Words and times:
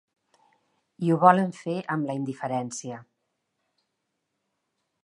I 1.07 1.11
ho 1.11 1.17
volen 1.23 1.53
fer 1.59 1.75
amb 1.97 2.09
la 2.09 2.17
indiferència. 2.21 2.99